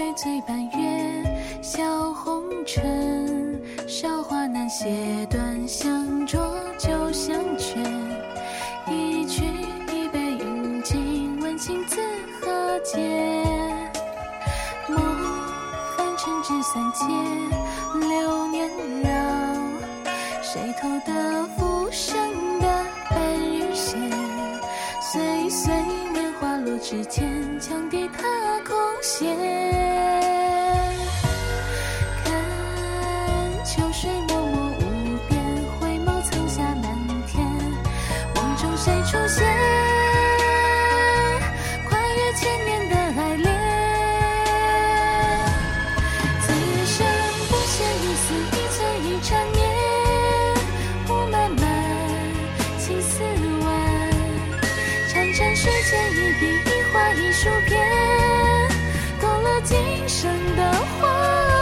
[0.00, 3.60] 醉醉半月，笑红尘。
[3.86, 4.88] 韶华难写
[5.28, 6.38] 短，相酌
[6.78, 7.84] 酒相劝。
[8.88, 9.44] 一曲
[9.92, 12.00] 一杯饮尽，问情字
[12.40, 12.96] 何解？
[14.88, 14.98] 梦
[15.98, 17.04] 凡尘纸三界，
[18.08, 18.70] 流年
[19.02, 19.10] 绕。
[20.40, 22.18] 谁偷得浮生
[22.58, 24.00] 的半日闲？
[25.02, 25.74] 岁岁
[26.10, 27.22] 年华落指尖，
[27.60, 28.22] 羌笛踏
[28.66, 29.89] 空弦。
[57.42, 57.80] 书篇，
[59.18, 61.08] 勾勒今生的画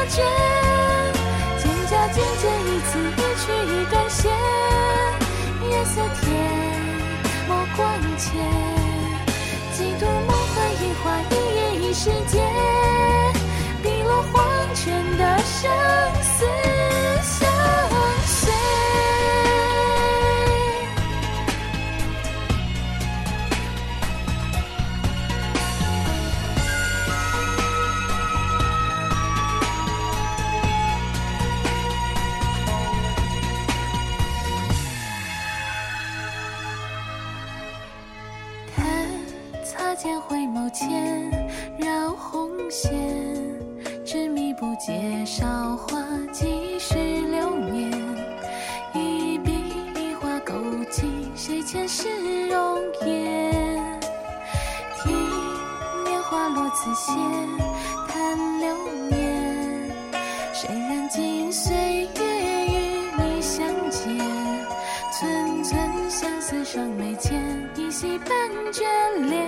[0.06, 0.26] 卷。
[1.56, 4.28] 蒹葭渐渐一字一曲一段线，
[5.70, 6.26] 月色天
[7.48, 7.78] 眸光
[8.16, 8.26] 浅，
[9.72, 12.42] 几度梦回一花一叶一世界，
[39.98, 41.28] 间回眸间，
[41.76, 42.92] 绕红线，
[44.06, 46.00] 执迷不解韶华
[46.32, 47.90] 几十流年，
[48.94, 49.50] 一笔
[49.96, 50.54] 一画勾
[50.88, 54.00] 起谁前世容颜。
[55.02, 55.12] 听
[56.04, 57.16] 年华落此线，
[58.06, 58.76] 叹流
[59.10, 59.90] 年，
[60.52, 61.74] 谁人尽岁
[62.16, 64.16] 月与你相见？
[65.10, 65.76] 寸寸
[66.08, 67.42] 相思上眉间，
[67.74, 68.28] 依稀半
[68.72, 68.84] 眷
[69.28, 69.47] 恋。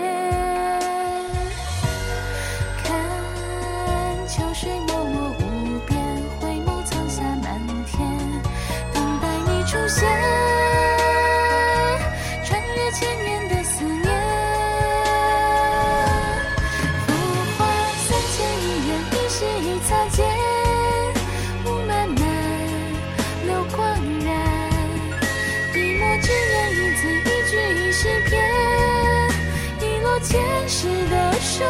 [31.41, 31.65] 书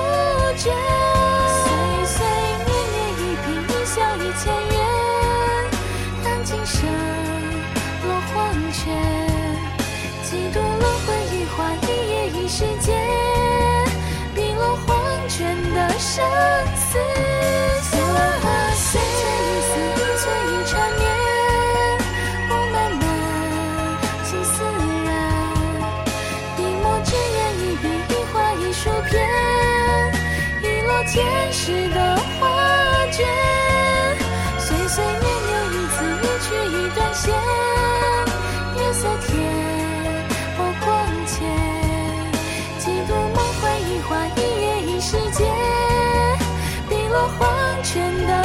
[0.56, 0.74] 卷。
[1.62, 1.64] 岁
[2.04, 2.26] 岁
[2.66, 4.76] 年年一颦一笑一千元，
[6.24, 6.76] 当今生
[8.04, 8.34] 落黄
[8.72, 8.78] 泉。
[10.24, 12.99] 几度轮回一花一叶一世界，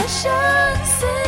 [0.08, 0.30] 生
[0.84, 1.25] 死